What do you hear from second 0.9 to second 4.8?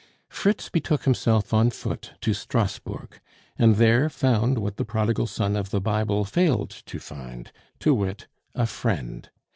himself on foot to Strasbourg, and there found what